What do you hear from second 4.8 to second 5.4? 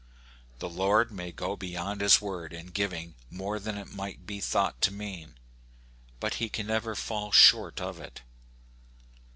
to mean;